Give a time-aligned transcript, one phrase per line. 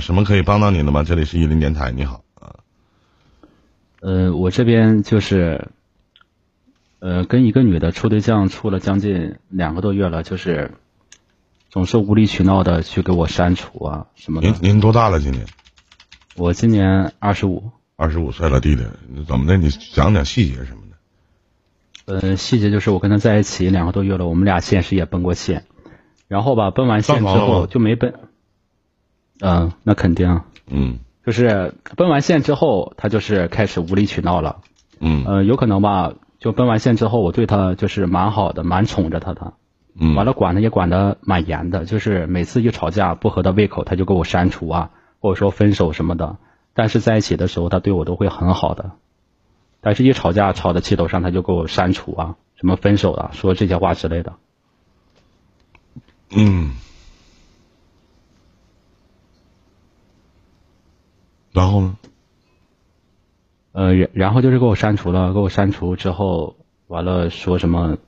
[0.00, 1.04] 有什么可以帮到你的吗？
[1.04, 2.56] 这里是伊林电台，你好啊。
[4.00, 5.68] 呃，我这边就是，
[7.00, 10.70] 呃，跟一个女的处对象处了将近两个多月了，就是
[11.68, 14.56] 总是无理取闹的去给我删除啊什么的您。
[14.62, 15.20] 您多大了？
[15.20, 15.44] 今年
[16.34, 18.84] 我今年二十五，二十五岁了，弟弟，
[19.28, 19.58] 怎么的？
[19.58, 20.80] 你讲讲细节什么
[22.06, 22.20] 的。
[22.20, 25.66] 呃，细节就是我跟他在一起两个多月了，我们俩现实也奔过线，
[26.26, 28.14] 然后吧，奔完线之后就没奔，
[29.42, 34.60] 嗯、那肯定，嗯就是奔完线之后，他就是开始无理取闹了。
[35.00, 39.52] 嗯呃，有可能吧，就奔完线之后，我对他就是蛮好的，蛮宠着他的。
[39.98, 46.36] 嗯，完了，管他也管的蛮严的，就是每次一吵架不合他胃口，他就给我删除啊，或者说分手什么的。
[46.74, 48.92] 但是在一起的时候，他对我都会很好的，
[49.80, 54.32] 但是一吵架吵到气头上，他就给我删除啊，什么分手啊，说这些话之类的。
[56.30, 56.72] 嗯。
[61.52, 61.96] 然后呢？
[63.72, 66.56] 呃，然然后就是给我删除了，给我删除之后，
[66.88, 67.98] 完了说什么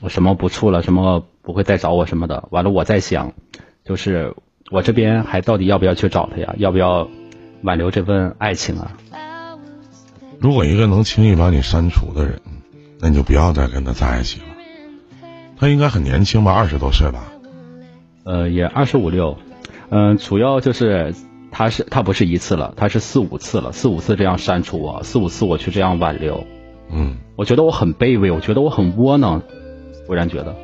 [0.00, 2.46] 我什么不处了，什么不会再找我什么的。
[2.50, 3.32] 完了，我在想，
[3.84, 4.34] 就是
[4.70, 6.54] 我这边还到底要不要去找他呀？
[6.58, 7.08] 要不要
[7.62, 8.96] 挽留这份爱情啊？
[10.38, 12.40] 如果一个能轻易把你删除的人，
[13.00, 14.46] 那你就不要再跟他在一起了。
[15.56, 17.24] 他应该很年轻吧，二十多岁吧？
[18.22, 19.36] 呃，也二十五六，
[19.88, 21.14] 嗯、主要就是
[21.50, 26.46] 他是他不是一次了，他是四五次了，四五次这样删除我，四五次我去这样挽留，
[26.90, 29.42] 嗯，我觉得我很卑微，我觉得我很窝囊，
[30.06, 30.54] 忽然觉得，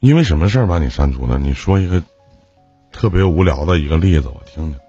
[0.00, 1.38] 因为什么事儿把你删除了？
[1.38, 2.02] 你说一个
[2.92, 4.80] 特别无聊的一个例子，我听听。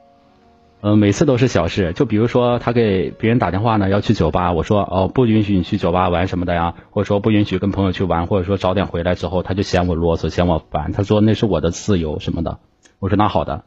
[0.80, 12.60] 呃，每次都是小事，就比如说他给别人打电话呢，要去酒吧，我说哦不允许你去酒吧玩什么的呀，或者说不允许跟朋友去玩，或者说早点回来之后，他就嫌我啰嗦，嫌我烦，他说那是我的自由什么的，
[13.00, 13.64] 我说那好的，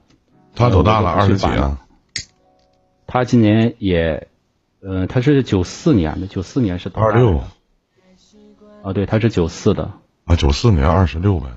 [0.55, 1.11] 他多大了？
[1.11, 1.79] 呃二十几啊？
[3.07, 4.29] 他今年也，
[4.81, 7.09] 呃，他是九四年的，九四年是多大？
[7.09, 7.41] 二六。
[8.83, 9.91] 啊，对，他是九四的，
[10.25, 11.49] 啊，九四年二十六呗，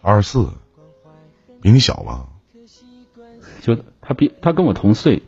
[0.00, 0.48] 二十四，
[1.60, 2.26] 比你小吧？
[3.62, 5.22] 就他比他跟我同岁，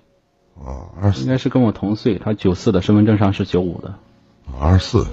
[0.54, 3.94] 哦，二十应该是跟我同岁，他九四的，身份证上是九五的。
[4.60, 5.06] 二十四，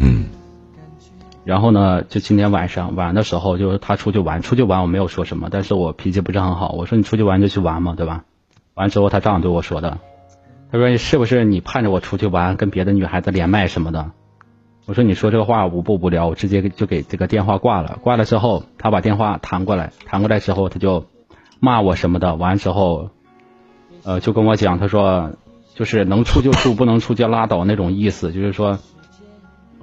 [0.00, 0.24] 嗯
[1.44, 8.24] 然后呢，就今天晚上晚的时候，就是他出去玩，出去玩我没有说什么，但是我脾气不是很好，我说你出去玩就去玩嘛，对吧？
[8.72, 9.98] 完之后他这样对我说的，
[10.72, 14.10] 他说是不是你盼着我出去玩，跟别的女孩子连麦什么的？
[14.86, 17.98] 我说你说这个话无不无聊，我直接就给这个电话挂了。
[18.02, 21.04] 挂了之后，他把电话弹过来，弹过来之后他就
[21.64, 23.08] 骂我什么的，完之后，
[24.04, 25.32] 呃，就跟我讲，他说
[25.74, 28.78] 就是能处就处，不能处就拉倒那种意思，就是说。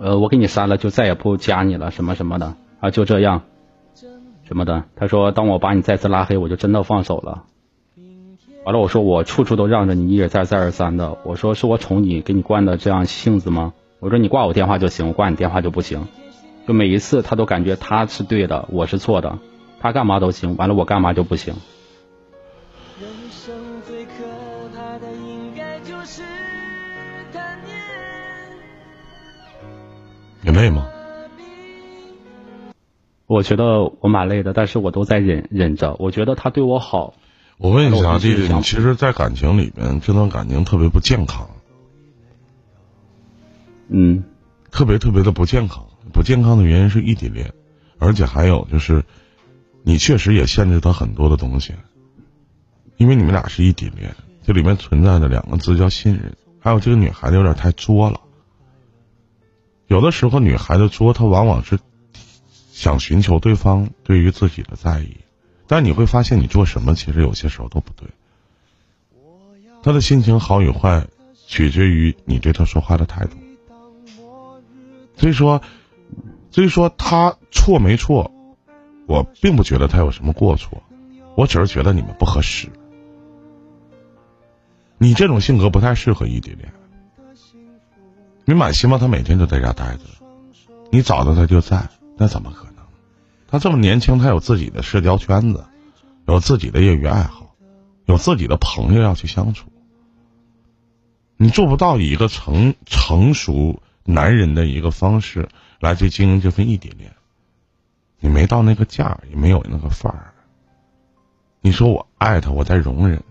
[0.03, 3.43] 呃，我给你删了，就再也不加你了，什么什么的啊，就这样，
[4.47, 4.85] 什么的。
[4.95, 7.43] 他说，当我把你再次拉黑，我就真的放手了。
[8.65, 11.19] 完了，我说我处处都让着你，一而再再而三的。
[11.23, 13.73] 我说是我宠你，给你惯的这样性子吗？
[13.99, 16.07] 我说你挂我电话就行，我挂你电话就不行。
[16.67, 19.37] 就每一次他都感觉他是对的，我是错的，
[19.81, 21.55] 他干嘛都行，完了我干嘛就不行。
[22.99, 24.11] 人生最可
[24.75, 26.21] 怕的应该就是
[27.33, 27.75] 贪念。
[30.41, 30.87] 你累吗？
[33.25, 35.95] 我觉得我蛮累的，但是我都在忍忍着。
[35.99, 37.13] 我觉得他对我好，
[37.57, 41.49] 我问一下，弟弟，你其实，在感情里面，这段感情特别不健康，
[43.87, 44.23] 嗯
[44.69, 45.87] 特别特别的不健康。
[46.11, 47.53] 不健康的原因是异地恋，
[47.99, 49.05] 而且还有就是，
[49.83, 51.73] 你确实也限制他很多的东西，
[52.97, 54.15] 因为你们俩是异地恋，
[54.45, 56.35] 这里面存在的两个字叫信任。
[56.59, 58.21] 还有这个女孩子有点太作了，
[59.87, 61.79] 有的时候女孩子作，她往往是
[62.71, 65.17] 想寻求对方对于自己的在意，
[65.65, 68.07] 但你会发现你做什么其实有些时候都不对。
[69.81, 71.07] 她的心情好与坏，
[71.47, 73.37] 取决于你对她说话的态度。
[75.17, 75.61] 所以说，
[76.51, 78.31] 所以说他错没错，
[79.11, 80.81] 我并不觉得他有什么过错，
[81.35, 82.69] 我只是觉得你们不合适。
[84.97, 86.71] 你这种性格不太适合异地恋，
[88.45, 90.03] 你满希望他每天都在家待着，
[90.91, 92.85] 你找到他就在，那怎么可能？
[93.49, 95.65] 他这么年轻，他有自己的社交圈子，
[96.25, 97.53] 有自己的业余爱好，
[98.05, 99.67] 有自己的朋友要去相处。
[101.35, 105.49] 你做不到以一个成成熟男人的一个方式
[105.81, 107.11] 来去经营这份异地恋，
[108.21, 110.33] 你没到那个价，也没有那个范儿。
[111.59, 113.21] 你说我爱他，我在容忍，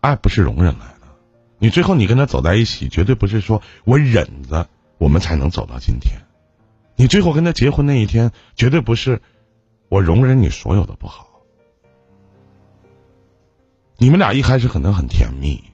[0.00, 1.08] 爱不是容忍来的。
[1.58, 4.68] 你最后你跟他走在一起，绝对不是说我忍着
[4.98, 6.20] 我们才能走到今天，
[6.96, 9.20] 你最后跟他结婚那一天，绝对不是
[9.88, 11.26] 我容忍你所有的不好。
[13.96, 15.64] 你们俩一开始可能很甜蜜，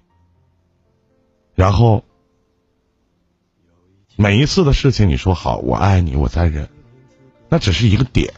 [1.55, 2.05] 然后
[4.17, 6.71] 每一次的事情你说好，我爱你，我再忍，
[7.49, 8.33] 那只是一个点。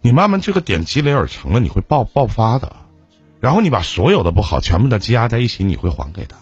[0.00, 2.76] 你慢慢这个点积累而成了，你会爆爆发的。
[3.40, 6.36] 然后你把所有的不好全部的积压在一起，你会还给他。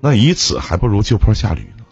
[0.00, 1.84] 那以此还不如就坡下驴呢。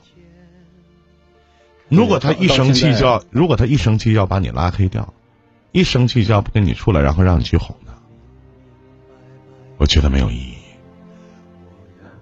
[1.88, 5.14] 如果他一生气就要，如果他一生气要把你拉黑掉，
[5.73, 7.93] 一生气就要不跟你处了，然后让你去哄他，
[9.76, 10.55] 我觉得没有意义。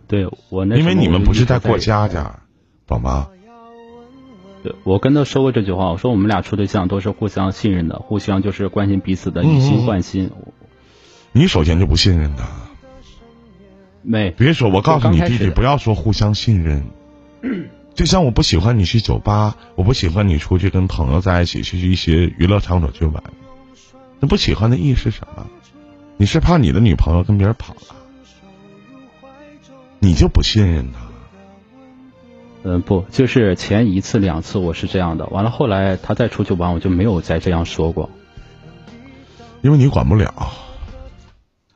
[0.07, 2.41] 对我那，因为你们不是在过家家，
[2.87, 3.29] 懂吗？
[4.63, 10.31] 对，我跟他说过这句话，我说我们俩处对象都是互相信任的，互相就是关心彼此的，以心换心。
[11.33, 12.47] 你首先就不信任他，
[14.03, 16.85] 没别说，我告诉你弟弟，不要说互相信任。
[17.95, 23.23] 就像我不喜欢你去酒吧，我不喜欢你出去跟朋友在一起去一些娱乐场所去玩，
[24.21, 25.47] 那不喜欢的意义是什么？
[26.17, 27.97] 你是怕你的女朋友跟别人跑了，
[29.99, 31.01] 你就不信任他。
[32.65, 38.09] 嗯，不，就是前一次两次我是这样的，完了后来他再出去玩，我就没有再这样说过，
[39.63, 40.33] 因为你管不了。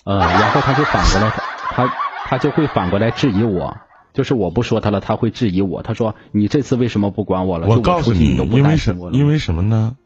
[0.05, 1.31] 呃，然后他就反过来，
[1.71, 1.93] 他
[2.27, 3.77] 他就会反过来质疑我，
[4.13, 7.67] 就是我不说他了，他会质疑我，他说你这次为什么不管我了？
[7.67, 9.97] 我告诉你，因为什么因为什么呢？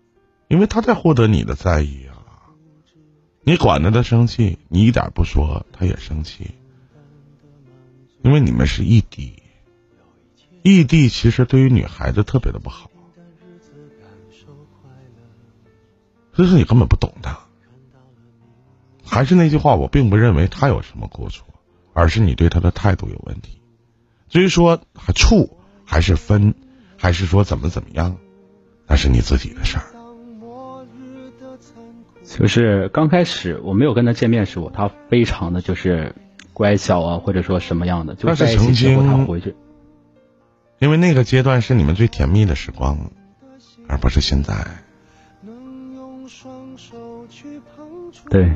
[0.49, 2.17] 因为他在获得你的在意啊，
[3.45, 6.53] 你管着他生气，你一点不说他也生气，
[8.23, 9.40] 因为你们是异地。
[10.63, 12.91] 异地其实对于女孩子特别的不好，
[16.35, 17.39] 就是你根本不懂他。
[19.05, 21.47] 还是那句话，我并不认为他有什么过错，
[21.93, 23.61] 而是你对他的态度有问题。
[24.29, 26.55] 至于说还处还是分，
[26.97, 28.17] 还是说怎么怎么样，
[28.87, 29.85] 那是你自己的事儿。
[32.25, 36.15] 就是刚开始我没有跟他见面时，候，他非常的就是
[36.53, 39.57] 乖巧啊，或者说什么样的，就在一起之后他回去。
[40.81, 42.99] 因为那个阶段是你们最甜蜜的时光，
[43.87, 44.55] 而不是现在。
[48.31, 48.51] 对，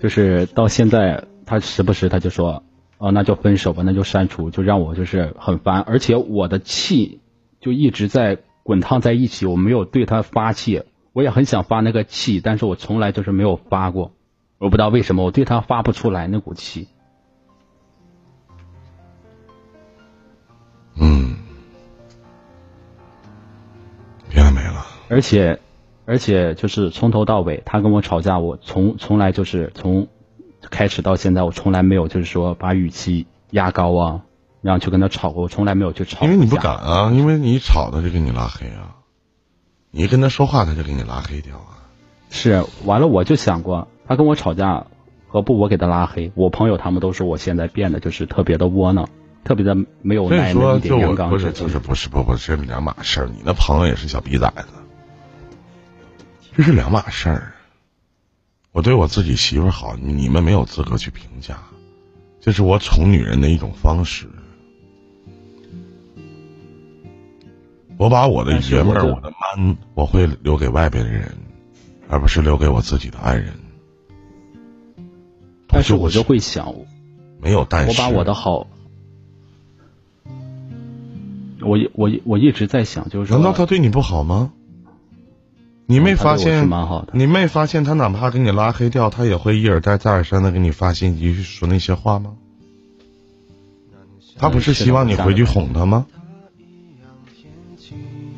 [0.00, 2.62] 就是到现在，他时不时他就说
[2.96, 7.20] ：“哦，那就分手吧，那就删除。”就让我就是很烦，而且我的气
[7.60, 9.44] 就一直在滚烫在一起。
[9.44, 14.12] 我没有对他发气，我也很想发那个气，但是我从来就是没有发过。
[14.56, 16.88] 我不知道为什么我对他发不出来那股气。
[25.08, 25.60] 而且，
[26.06, 30.08] 而且就是从头到尾，他跟我吵架，我从从来就是从
[30.70, 34.22] 开始到现在，我从来没有就是说把语气压高啊，
[34.60, 36.24] 然后去跟他吵过，我从来没有去吵。
[36.24, 38.96] 因为你不敢啊，因为你吵他就给你拉黑啊，
[39.90, 41.78] 你跟他说话他就给你拉黑掉啊。
[42.30, 44.86] 是，完了我就想过，他跟我吵架，
[45.28, 46.32] 何不我给他拉黑？
[46.34, 49.08] 我朋友他们都说我现在变得就是特别的窝囊。
[49.48, 51.30] 特别的没有耐那一点阳刚。
[51.30, 53.28] 不是，就是不是，不不，是两码事儿。
[53.28, 54.66] 你那朋友也是小逼崽子。
[56.54, 57.54] 这是两码事儿。
[58.72, 61.56] 我对我自己媳妇好，你们没有资格去评价。
[62.42, 64.28] 这是我宠女人的一种方式。
[67.96, 71.34] 我把我的爷们儿、我的 man，我会留给外边的人，
[72.10, 73.54] 而不是留给我自己的爱人。
[75.68, 76.74] 但是我就会想，
[77.40, 78.66] 没有但是，我把我的好，
[81.68, 84.52] 我我我一直在想，就是难道他对你不好吗？
[85.86, 86.66] 你没发现？
[86.68, 87.12] 蛮好的。
[87.14, 92.34] 你没发现他哪怕给你拉黑掉，他也会一而再、再而三的给你发信息说那些话吗？
[94.36, 96.06] 他不是希望你回去哄他吗？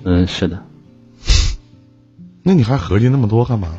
[0.04, 0.62] 嗯，是的。
[2.42, 3.74] 那你还合计那么多干嘛？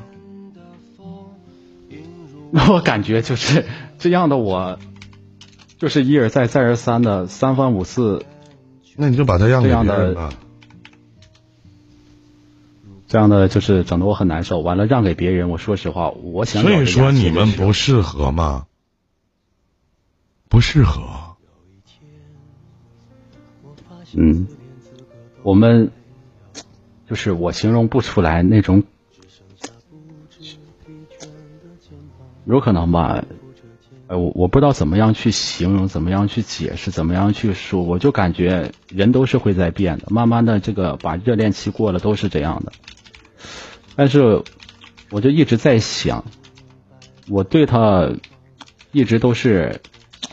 [2.69, 3.65] 我感觉就是
[3.97, 4.77] 这样的，我
[5.77, 8.25] 就是一而再、再而三的三番五次。
[8.95, 10.33] 那你就把他让给别人吧。
[13.07, 14.59] 这样的就是整得我很难受。
[14.61, 16.61] 完了让给别人，我说实话，我想。
[16.61, 18.67] 所以说你们不适合吗？
[20.47, 21.01] 不适合。
[24.13, 24.47] 嗯，
[25.43, 25.91] 我们
[27.09, 28.83] 就是我形容不出来那种，
[32.45, 33.23] 有可能吧。
[34.17, 40.05] 我我不知道怎么样去形容，怎么样去解释，怎么样去说，我就感觉人都是会在变的。
[40.09, 42.73] 慢慢的，这个把热恋期过了，都是这样的。
[43.95, 44.43] 但是，
[45.09, 46.25] 我就一直在想，
[47.29, 48.11] 我对他
[48.91, 49.81] 一直都是，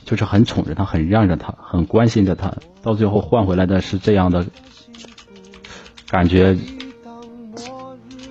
[0.05, 4.47] 就是很宠着他，很让着他，很关心着他，到最后换回来的是这样的
[6.09, 6.57] 感觉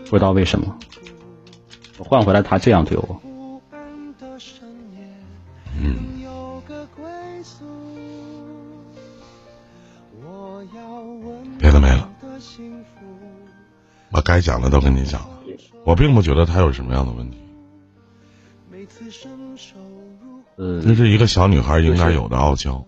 [0.09, 0.77] 不知道为什么，
[1.99, 3.21] 换回来他这样对我。
[14.11, 15.29] 我该讲的都跟你讲了。
[15.83, 17.37] 我并不觉得他有什么样的问题，
[20.57, 22.85] 呃，这是一个小女孩应该有的傲娇。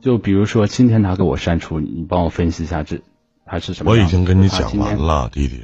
[0.00, 3.00] 就比如说今天他给我删除，你帮我分析一下这
[3.44, 3.92] 他是什么？
[3.92, 5.62] 我已经跟你讲完了，弟弟。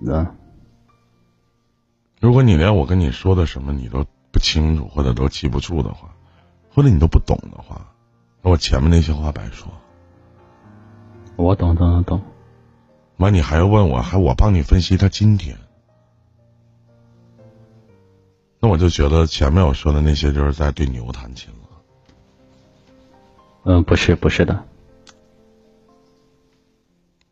[0.00, 0.34] 那，
[2.20, 6.14] 如果你连我跟你说的什么你都不清楚，或者都记不住的话，
[6.72, 7.92] 或者你都不懂的话，
[8.42, 9.68] 那我前面那些话白说。
[11.36, 12.22] 我懂懂懂懂。
[13.16, 15.56] 完，你还要问我，还我帮你分析他今天，
[18.60, 21.68] 那我就觉得前面我说的那些就是在对牛弹琴了。
[23.64, 24.64] 嗯，不是，不是的。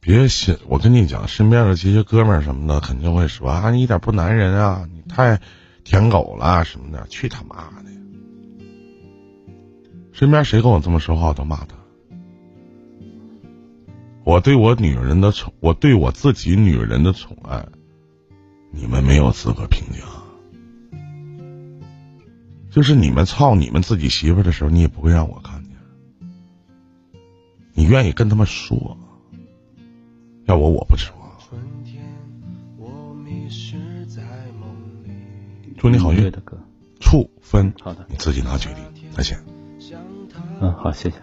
[0.01, 5.41] 别信，我跟你讲，身边的这些哥们儿什么的肯定会说啊，你一点不男人啊，你太
[5.85, 7.91] 舔狗了什么的，去他妈的！
[10.13, 11.72] 身边谁跟我这么说话，我都骂他。
[14.33, 17.67] 我对我女人的宠，我对我自己女人的宠爱，
[18.71, 19.99] 你们没有资格评价。
[22.71, 25.73] 就是你们操你们自己媳妇的时候，你也不会让我看见。
[27.75, 28.97] 你愿意跟他们说，
[30.47, 31.15] 要我我不说。
[35.77, 36.59] 祝你好运，的歌，
[37.01, 39.11] 处分，好的，你自己拿决定。
[39.15, 39.39] 再见。
[40.59, 41.17] 嗯，好，谢谢。